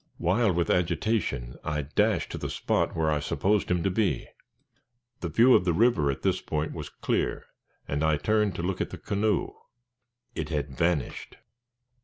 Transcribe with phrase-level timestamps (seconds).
[0.17, 4.25] Wild with agitation, I dashed to the spot where I supposed him to be.
[5.19, 7.45] The view of the river at this point was clear,
[7.87, 9.51] and I turned to look at the canoe.
[10.33, 11.37] It had vanished!